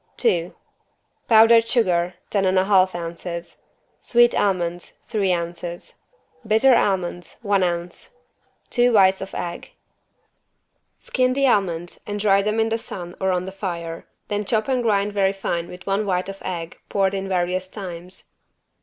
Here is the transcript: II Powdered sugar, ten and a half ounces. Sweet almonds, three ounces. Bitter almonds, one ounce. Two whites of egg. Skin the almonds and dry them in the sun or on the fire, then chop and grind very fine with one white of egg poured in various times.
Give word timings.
II 0.25 0.53
Powdered 1.27 1.67
sugar, 1.67 2.15
ten 2.31 2.43
and 2.45 2.57
a 2.57 2.65
half 2.65 2.95
ounces. 2.95 3.59
Sweet 3.99 4.33
almonds, 4.33 4.97
three 5.07 5.31
ounces. 5.31 5.93
Bitter 6.43 6.75
almonds, 6.75 7.37
one 7.43 7.61
ounce. 7.61 8.17
Two 8.71 8.93
whites 8.93 9.21
of 9.21 9.35
egg. 9.35 9.73
Skin 10.97 11.33
the 11.33 11.45
almonds 11.45 11.99
and 12.07 12.19
dry 12.19 12.41
them 12.41 12.59
in 12.59 12.69
the 12.69 12.79
sun 12.79 13.13
or 13.21 13.29
on 13.29 13.45
the 13.45 13.51
fire, 13.51 14.07
then 14.27 14.43
chop 14.43 14.67
and 14.67 14.81
grind 14.81 15.13
very 15.13 15.33
fine 15.33 15.67
with 15.69 15.85
one 15.85 16.07
white 16.07 16.29
of 16.29 16.41
egg 16.43 16.79
poured 16.89 17.13
in 17.13 17.29
various 17.29 17.69
times. 17.69 18.31